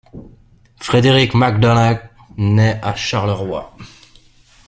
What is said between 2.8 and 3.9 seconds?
à Charleroi.